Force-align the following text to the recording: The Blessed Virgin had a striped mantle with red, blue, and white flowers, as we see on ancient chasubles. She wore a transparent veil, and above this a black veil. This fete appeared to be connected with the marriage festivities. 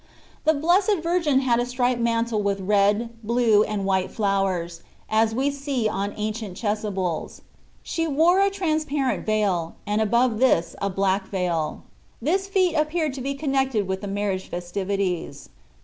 The 0.45 0.55
Blessed 0.55 1.03
Virgin 1.03 1.41
had 1.41 1.59
a 1.59 1.65
striped 1.67 2.01
mantle 2.01 2.41
with 2.41 2.59
red, 2.59 3.09
blue, 3.21 3.61
and 3.61 3.85
white 3.85 4.09
flowers, 4.09 4.81
as 5.07 5.35
we 5.35 5.51
see 5.51 5.87
on 5.87 6.15
ancient 6.17 6.57
chasubles. 6.57 7.43
She 7.83 8.07
wore 8.07 8.39
a 8.41 8.49
transparent 8.49 9.27
veil, 9.27 9.75
and 9.85 10.01
above 10.01 10.39
this 10.39 10.75
a 10.81 10.89
black 10.89 11.27
veil. 11.27 11.83
This 12.19 12.47
fete 12.47 12.73
appeared 12.75 13.13
to 13.13 13.21
be 13.21 13.35
connected 13.35 13.87
with 13.87 14.01
the 14.01 14.07
marriage 14.07 14.49
festivities. 14.49 15.49